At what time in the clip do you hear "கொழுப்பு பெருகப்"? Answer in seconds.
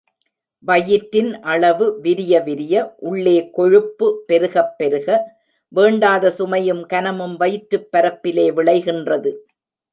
3.49-4.77